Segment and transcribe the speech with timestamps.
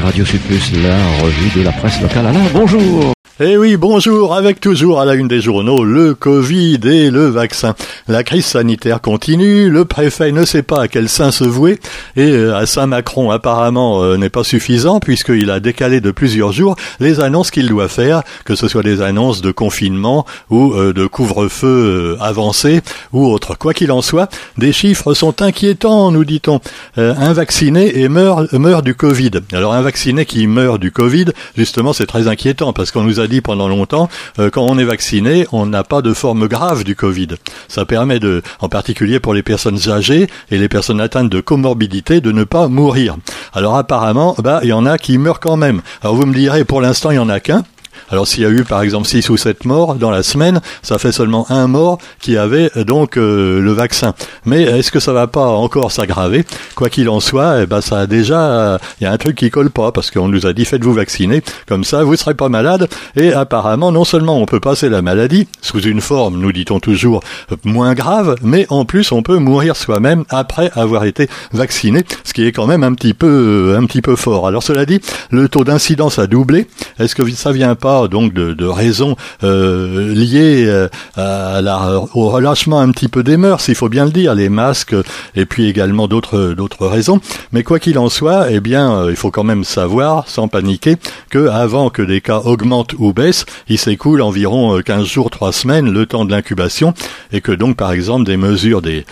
[0.00, 2.26] Radio Sud Plus, la revue de la presse locale.
[2.26, 7.10] Alain, bonjour eh oui, bonjour, avec toujours à la une des journaux le Covid et
[7.10, 7.74] le vaccin.
[8.06, 11.80] La crise sanitaire continue, le préfet ne sait pas à quel sein se vouer,
[12.14, 16.76] et euh, à Saint-Macron apparemment euh, n'est pas suffisant puisqu'il a décalé de plusieurs jours
[17.00, 21.06] les annonces qu'il doit faire, que ce soit des annonces de confinement ou euh, de
[21.06, 22.82] couvre-feu avancé
[23.14, 23.56] ou autre.
[23.56, 24.28] Quoi qu'il en soit,
[24.58, 26.60] des chiffres sont inquiétants, nous dit-on.
[26.98, 29.30] un vacciné et meurt, meurt du Covid.
[29.54, 33.22] Alors un vacciné qui meurt du Covid, justement c'est très inquiétant parce qu'on nous a
[33.40, 37.28] pendant longtemps, euh, quand on est vacciné, on n'a pas de forme grave du Covid.
[37.68, 42.20] Ça permet de, en particulier pour les personnes âgées et les personnes atteintes de comorbidité,
[42.20, 43.16] de ne pas mourir.
[43.52, 45.82] Alors apparemment, bah, il y en a qui meurent quand même.
[46.02, 47.64] Alors vous me direz, pour l'instant, il y en a qu'un.
[48.12, 50.98] Alors s'il y a eu par exemple 6 ou 7 morts dans la semaine, ça
[50.98, 54.14] fait seulement un mort qui avait euh, donc euh, le vaccin.
[54.44, 56.44] Mais est-ce que ça va pas encore s'aggraver?
[56.74, 59.50] Quoi qu'il en soit, eh ben ça a déjà il y a un truc qui
[59.50, 62.88] colle pas parce qu'on nous a dit faites-vous vacciner comme ça vous serez pas malade
[63.16, 67.22] et apparemment non seulement on peut passer la maladie sous une forme nous dit-on toujours
[67.64, 72.44] moins grave, mais en plus on peut mourir soi-même après avoir été vacciné, ce qui
[72.44, 74.46] est quand même un petit peu un petit peu fort.
[74.46, 76.66] Alors cela dit, le taux d'incidence a doublé.
[76.98, 83.08] Est-ce que ça vient pas donc de, raisons euh, liées euh, au relâchement un petit
[83.08, 84.94] peu des mœurs, il faut bien le dire, les masques
[85.34, 87.20] et puis également d'autres d'autres raisons.
[87.52, 90.96] Mais quoi qu'il en soit, eh bien, euh, il faut quand même savoir, sans paniquer,
[91.30, 95.90] que avant que des cas augmentent ou baissent, il s'écoule environ 15 jours, 3 semaines,
[95.90, 96.94] le temps de l'incubation,
[97.32, 99.04] et que donc par exemple des mesures des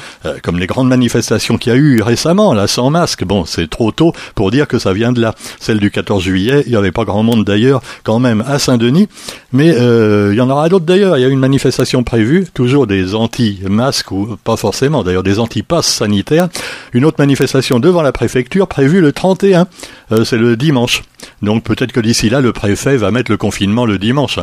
[0.42, 3.92] comme les grandes manifestations qu'il y a eu récemment, là sans masque, bon, c'est trop
[3.92, 5.34] tôt pour dire que ça vient de là.
[5.58, 8.58] Celle du 14 juillet, il n'y avait pas grand monde d'ailleurs, quand même à
[9.52, 11.16] Mais euh, il y en aura d'autres d'ailleurs.
[11.18, 15.88] Il y a une manifestation prévue, toujours des anti-masques, ou pas forcément d'ailleurs, des anti-passes
[15.88, 16.48] sanitaires.
[16.92, 19.66] Une autre manifestation devant la préfecture prévue le 31,
[20.12, 21.02] euh, c'est le dimanche.
[21.42, 24.38] Donc peut-être que d'ici là, le préfet va mettre le confinement le dimanche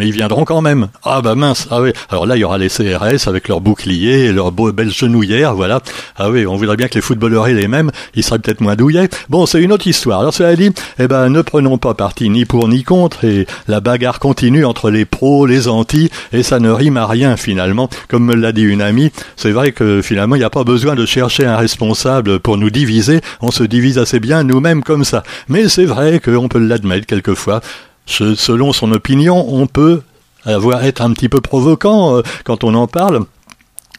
[0.00, 0.88] mais ils viendront quand même.
[1.04, 1.92] Ah bah mince, ah oui.
[2.08, 5.80] Alors là, il y aura les CRS avec leurs boucliers et leurs belles genouillères, voilà.
[6.16, 8.76] Ah oui, on voudrait bien que les footballeurs aient les mêmes, ils seraient peut-être moins
[8.76, 9.10] douillets.
[9.28, 10.20] Bon, c'est une autre histoire.
[10.20, 13.80] Alors cela dit, eh ben, ne prenons pas parti ni pour ni contre, et la
[13.80, 17.90] bagarre continue entre les pros, les antis, et ça ne rime à rien finalement.
[18.08, 20.94] Comme me l'a dit une amie, c'est vrai que finalement, il n'y a pas besoin
[20.94, 25.24] de chercher un responsable pour nous diviser, on se divise assez bien nous-mêmes comme ça.
[25.48, 27.60] Mais c'est vrai qu'on peut l'admettre quelquefois
[28.06, 30.02] selon son opinion, on peut
[30.44, 33.24] avoir être un petit peu provoquant euh, quand on en parle.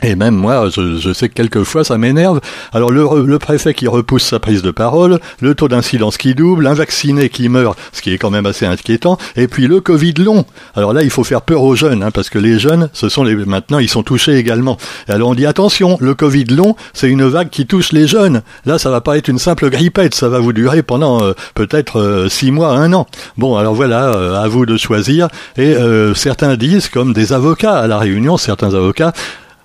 [0.04, 2.42] Et même moi, je, je, sais que quelquefois ça m'énerve.
[2.74, 6.66] Alors le, le, préfet qui repousse sa prise de parole, le taux d'incidence qui double,
[6.66, 10.14] un vacciné qui meurt, ce qui est quand même assez inquiétant, et puis le Covid
[10.14, 10.46] long.
[10.76, 13.24] Alors là, il faut faire peur aux jeunes, hein, parce que les jeunes, ce sont
[13.24, 14.78] les maintenant, ils sont touchés également.
[15.08, 18.42] Et alors on dit attention, le Covid long, c'est une vague qui touche les jeunes.
[18.66, 22.00] Là, ça va pas être une simple grippette, ça va vous durer pendant euh, peut-être
[22.00, 23.06] euh, six mois, un an.
[23.38, 25.28] Bon, alors voilà, euh, à vous de choisir.
[25.58, 25.76] Et
[26.16, 29.14] certains disent, comme des avocats à la Réunion, certains avocats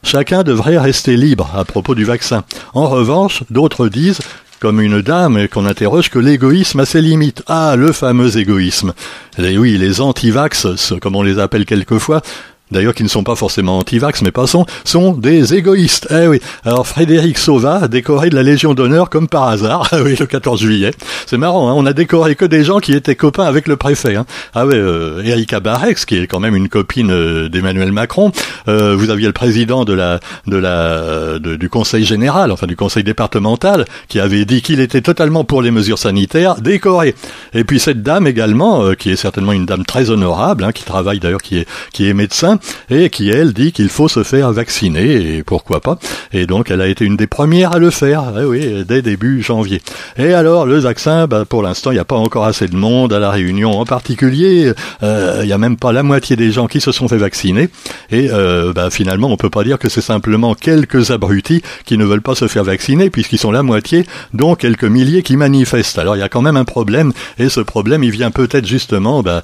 [0.06, 2.44] Chacun devrait rester libre à propos du vaccin.
[2.74, 4.20] En revanche, d'autres disent
[4.60, 7.42] comme une dame qu'on interroge que l'égoïsme a ses limites.
[7.48, 8.92] Ah, le fameux égoïsme.
[9.36, 12.22] Et oui, les anti-vax, comme on les appelle quelquefois,
[12.70, 16.08] d'ailleurs qui ne sont pas forcément anti-vax, mais passons, sont des égoïstes.
[16.10, 16.40] Eh oui.
[16.64, 20.60] Alors Frédéric Sauva, décoré de la Légion d'honneur comme par hasard, ah oui, le 14
[20.60, 20.90] juillet.
[21.26, 24.16] C'est marrant, hein on a décoré que des gens qui étaient copains avec le préfet.
[24.16, 24.26] Hein.
[24.54, 28.32] Ah oui, euh, Erika Barex, qui est quand même une copine euh, d'Emmanuel Macron.
[28.68, 33.04] Euh, vous aviez le président de la, de la, du Conseil général, enfin du Conseil
[33.04, 37.14] départemental, qui avait dit qu'il était totalement pour les mesures sanitaires, décoré.
[37.54, 40.84] Et puis cette dame également, euh, qui est certainement une dame très honorable, hein, qui
[40.84, 42.55] travaille d'ailleurs, qui est, qui est médecin,
[42.90, 45.98] et qui, elle, dit qu'il faut se faire vacciner, et pourquoi pas.
[46.32, 49.42] Et donc, elle a été une des premières à le faire, eh oui, dès début
[49.42, 49.82] janvier.
[50.18, 53.12] Et alors, le vaccin, bah, pour l'instant, il n'y a pas encore assez de monde
[53.12, 54.72] à la Réunion en particulier.
[55.02, 57.68] Euh, il n'y a même pas la moitié des gens qui se sont fait vacciner.
[58.10, 62.04] Et euh, bah, finalement, on peut pas dire que c'est simplement quelques abrutis qui ne
[62.04, 65.98] veulent pas se faire vacciner, puisqu'ils sont la moitié, dont quelques milliers qui manifestent.
[65.98, 69.22] Alors, il y a quand même un problème, et ce problème, il vient peut-être justement
[69.22, 69.42] bah,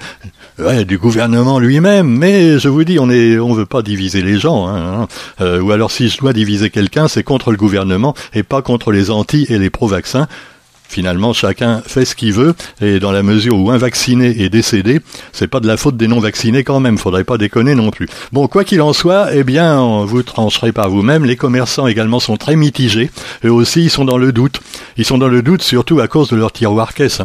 [0.58, 2.08] ouais, du gouvernement lui-même.
[2.08, 4.68] Mais je vous dis, on est, on veut pas diviser les gens.
[4.68, 5.08] Hein, hein.
[5.40, 8.92] Euh, ou alors si je dois diviser quelqu'un, c'est contre le gouvernement et pas contre
[8.92, 10.28] les anti et les pro-vaccins.
[10.92, 12.52] Finalement, chacun fait ce qu'il veut,
[12.82, 15.00] et dans la mesure où un vacciné est décédé,
[15.32, 18.10] c'est pas de la faute des non-vaccinés quand même, faudrait pas déconner non plus.
[18.30, 22.36] Bon, quoi qu'il en soit, eh bien, vous trancherez par vous-même, les commerçants également sont
[22.36, 23.10] très mitigés,
[23.46, 24.60] eux aussi, ils sont dans le doute.
[24.98, 27.22] Ils sont dans le doute surtout à cause de leur tiroir caisse.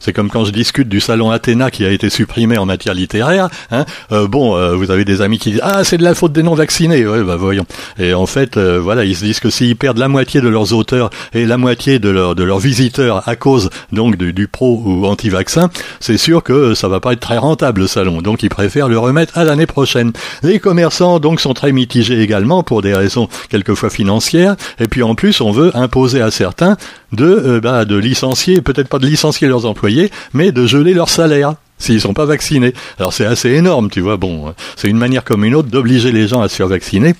[0.00, 3.48] C'est comme quand je discute du salon Athéna qui a été supprimé en matière littéraire.
[3.70, 3.84] Hein.
[4.12, 6.42] Euh, bon, euh, vous avez des amis qui disent ah c'est de la faute des
[6.42, 7.04] non vaccinés.
[7.04, 7.66] Bah voyons.
[7.98, 10.72] Et en fait, euh, voilà, ils se disent que s'ils perdent la moitié de leurs
[10.72, 15.06] auteurs et la moitié de, de leurs visiteurs à cause donc du, du pro ou
[15.06, 18.22] anti-vaccin, c'est sûr que ça va pas être très rentable le salon.
[18.22, 20.12] Donc ils préfèrent le remettre à l'année prochaine.
[20.42, 24.56] Les commerçants donc sont très mitigés également pour des raisons quelquefois financières.
[24.80, 26.76] Et puis en plus, on veut imposer à certains
[27.12, 31.54] de, bah, de licencier, peut-être pas de licencier leurs employés, mais de geler leur salaire
[31.78, 32.74] s'ils sont pas vaccinés.
[32.98, 34.16] Alors c'est assez énorme, tu vois.
[34.16, 37.14] Bon, c'est une manière comme une autre d'obliger les gens à se faire vacciner.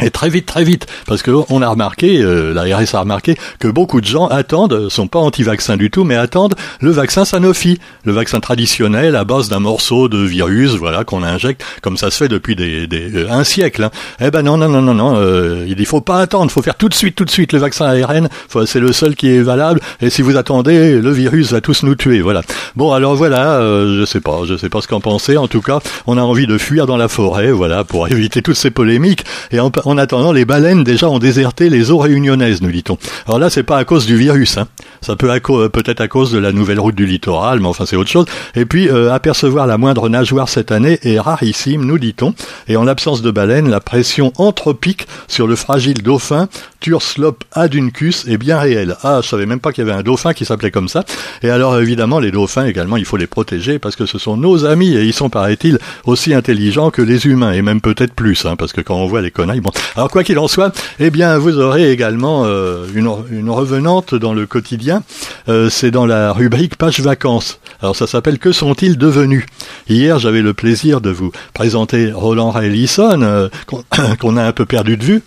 [0.00, 3.36] Et très vite, très vite, parce que on a remarqué, euh, la RS a remarqué
[3.58, 7.24] que beaucoup de gens attendent, euh, sont pas anti-vaccins du tout, mais attendent le vaccin
[7.24, 12.12] Sanofi, le vaccin traditionnel à base d'un morceau de virus, voilà, qu'on injecte, comme ça
[12.12, 13.82] se fait depuis des, des euh, un siècle.
[13.82, 13.90] Hein.
[14.20, 16.88] Eh ben non, non, non, non, non, euh, il faut pas attendre, faut faire tout
[16.88, 18.28] de suite, tout de suite le vaccin ARN.
[18.66, 19.80] C'est le seul qui est valable.
[20.00, 22.42] Et si vous attendez, le virus va tous nous tuer, voilà.
[22.76, 25.36] Bon, alors voilà, je sais pas, je sais pas ce qu'en penser.
[25.36, 28.56] En tout cas, on a envie de fuir dans la forêt, voilà, pour éviter toutes
[28.56, 29.24] ces polémiques.
[29.50, 32.98] Et en attendant, les baleines déjà ont déserté les eaux réunionnaises, nous dit-on.
[33.26, 34.68] Alors là, c'est pas à cause du virus, hein.
[35.00, 35.28] ça peut
[35.72, 38.26] peut-être à cause de la nouvelle route du littoral, mais enfin c'est autre chose.
[38.54, 42.34] Et puis euh, apercevoir la moindre nageoire cette année est rarissime, nous dit-on.
[42.68, 46.48] Et en l'absence de baleines, la pression anthropique sur le fragile dauphin
[46.80, 48.96] Turslop aduncus est bien réelle.
[49.02, 51.04] Ah, je savais même pas qu'il y avait un dauphin qui s'appelait comme ça.
[51.42, 54.64] Et alors évidemment, les dauphins également, il faut les protéger parce que ce sont nos
[54.64, 58.54] amis et ils sont, paraît-il, aussi intelligents que les humains et même peut-être plus, hein,
[58.56, 59.70] parce que quand on voit les bon.
[59.96, 64.46] Alors quoi qu'il en soit, eh bien vous aurez également euh, une, revenante dans le
[64.46, 65.02] quotidien.
[65.48, 67.58] Euh, c'est dans la rubrique page vacances.
[67.80, 69.44] Alors ça s'appelle Que sont-ils devenus?
[69.88, 73.48] Hier j'avais le plaisir de vous présenter Roland Ellison, euh,
[74.20, 75.22] qu'on a un peu perdu de vue.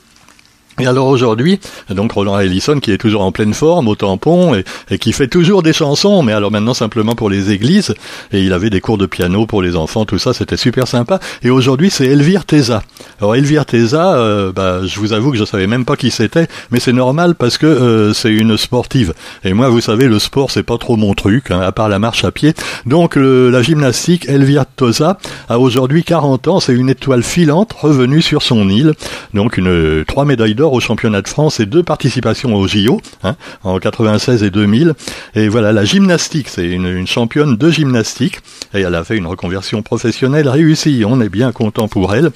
[0.79, 1.59] Et alors aujourd'hui,
[1.89, 4.55] donc Roland Ellison qui est toujours en pleine forme au tampon
[4.89, 7.93] et, qui fait toujours des chansons, mais alors maintenant simplement pour les églises.
[8.31, 11.19] Et il avait des cours de piano pour les enfants, tout ça, c'était super sympa.
[11.43, 12.83] Et aujourd'hui, c'est Elvire Teza.
[13.19, 16.47] Alors Elvire Teza, euh, bah, je vous avoue que je savais même pas qui c'était,
[16.71, 19.13] mais c'est normal parce que euh, c'est une sportive.
[19.43, 21.99] Et moi, vous savez, le sport c'est pas trop mon truc, hein, à part la
[21.99, 22.53] marche à pied.
[22.85, 25.17] Donc la gymnastique, Elvire Teza
[25.49, 26.59] a aujourd'hui 40 ans.
[26.59, 28.93] C'est une étoile filante revenue sur son île.
[29.33, 33.79] Donc une trois médailles au championnat de France et deux participations au JO, hein, en
[33.79, 34.93] 96 et 2000.
[35.35, 38.39] Et voilà, la gymnastique, c'est une, championne de gymnastique,
[38.73, 41.03] et elle a fait une reconversion professionnelle réussie.
[41.05, 42.31] On est bien content pour elle.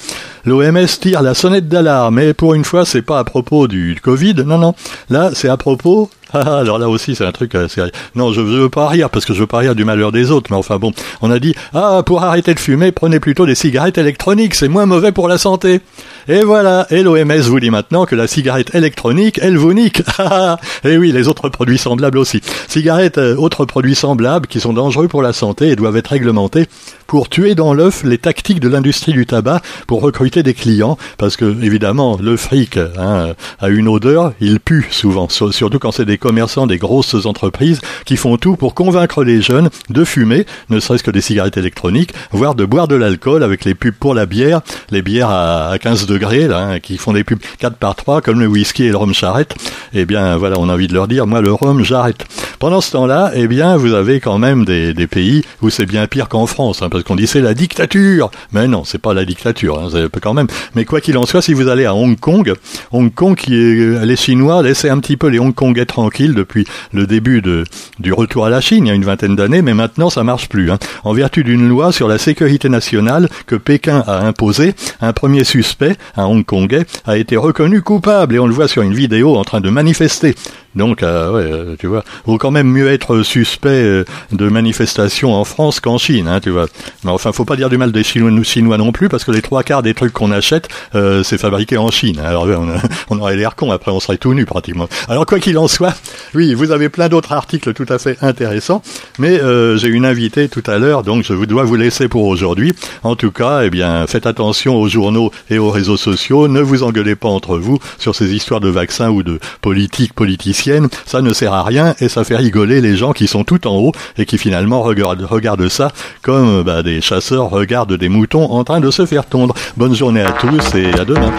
[0.46, 4.36] L'OMS tire la sonnette d'alarme, mais pour une fois, c'est pas à propos du Covid,
[4.46, 4.76] non, non.
[5.10, 7.56] Là, c'est à propos ah, alors là aussi, c'est un truc.
[7.56, 7.68] Euh,
[8.16, 10.48] non, je veux pas rire parce que je veux pas rire du malheur des autres.
[10.50, 10.92] Mais enfin bon,
[11.22, 14.86] on a dit ah pour arrêter de fumer, prenez plutôt des cigarettes électroniques, c'est moins
[14.86, 15.82] mauvais pour la santé.
[16.28, 16.88] Et voilà.
[16.90, 20.02] Et l'OMS vous dit maintenant que la cigarette électronique, elle vous nique.
[20.84, 22.42] et oui, les autres produits semblables aussi.
[22.68, 26.68] Cigarettes, euh, autres produits semblables qui sont dangereux pour la santé et doivent être réglementés
[27.08, 31.38] pour tuer dans l'œuf les tactiques de l'industrie du tabac pour recruter des clients, parce
[31.38, 36.15] que évidemment le fric hein, a une odeur, il pue souvent, surtout quand c'est des
[36.18, 41.04] commerçants, des grosses entreprises qui font tout pour convaincre les jeunes de fumer, ne serait-ce
[41.04, 44.62] que des cigarettes électroniques, voire de boire de l'alcool avec les pubs pour la bière,
[44.92, 48.40] les bières à 15 degrés, là, hein, qui font des pubs 4 par 3 comme
[48.40, 49.56] le whisky et le rhum charrette.
[49.94, 52.26] Eh bien, voilà, on a envie de leur dire, moi le rhum j'arrête.
[52.60, 56.28] Pendant ce temps-là, eh bien, vous avez quand même des, pays où c'est bien pire
[56.30, 58.32] qu'en France, hein, parce qu'on dit c'est la dictature.
[58.52, 60.48] Mais non, c'est pas la dictature, hein, quand même.
[60.74, 62.54] Mais quoi qu'il en soit, si vous allez à Hong Kong,
[62.92, 67.08] Hong Kong qui est, les Chinois laissaient un petit peu les Hongkongais tranquilles depuis le
[67.08, 67.64] début de,
[68.00, 70.50] du retour à la Chine, il y a une vingtaine d'années, mais maintenant ça marche
[70.50, 70.70] plus.
[70.70, 70.78] Hein.
[71.04, 75.96] En vertu d'une loi sur la sécurité nationale que Pékin a imposée, un premier suspect,
[76.16, 79.62] un Hongkongais, a été reconnu coupable et on le voit sur une vidéo en train
[79.62, 80.36] de manifester.
[80.76, 85.34] Donc, euh, ouais, euh, tu vois, vaut quand même mieux être suspect euh, de manifestation
[85.34, 86.68] en France qu'en Chine, hein, tu vois.
[87.04, 89.42] Mais enfin, faut pas dire du mal des Chinois, Chinois non plus, parce que les
[89.42, 92.20] trois quarts des trucs qu'on achète, euh, c'est fabriqué en Chine.
[92.20, 92.68] Alors, on,
[93.10, 94.90] on aurait l'air con, après on serait tout nu pratiquement.
[95.08, 95.95] Alors, quoi qu'il en soit,
[96.36, 98.82] oui, vous avez plein d'autres articles tout à fait intéressants,
[99.20, 102.26] mais euh, j'ai une invitée tout à l'heure, donc je vous dois vous laisser pour
[102.26, 102.74] aujourd'hui.
[103.04, 106.84] En tout cas, eh bien, faites attention aux journaux et aux réseaux sociaux, ne vous
[106.84, 111.34] engueulez pas entre vous sur ces histoires de vaccins ou de politique politicienne ça ne
[111.34, 114.26] sert à rien et ça fait rigoler les gens qui sont tout en haut et
[114.26, 119.06] qui finalement regardent, ça comme bah, des chasseurs regardent des moutons en train de se
[119.06, 119.56] faire tondre.
[119.78, 121.32] Bonne journée à tous et à demain.